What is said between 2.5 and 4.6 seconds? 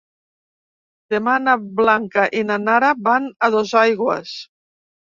na Nara van a Dosaigües.